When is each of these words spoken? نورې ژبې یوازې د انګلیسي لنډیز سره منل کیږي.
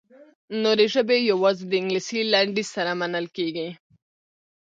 نورې 0.63 0.85
ژبې 0.93 1.17
یوازې 1.31 1.63
د 1.67 1.73
انګلیسي 1.81 2.19
لنډیز 2.31 2.67
سره 2.75 2.91
منل 2.99 3.25
کیږي. 3.37 3.69